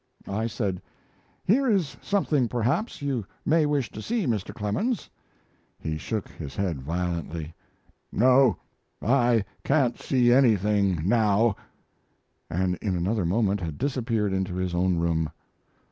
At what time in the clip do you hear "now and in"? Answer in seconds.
11.07-12.95